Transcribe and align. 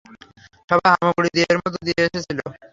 সবাই 0.69 0.89
হামাগুড়ি 0.93 1.29
দিয়ে 1.33 1.47
এর 1.51 1.57
মধ্য 1.61 1.75
দিয়ে 1.87 2.01
এসেছিল। 2.07 2.39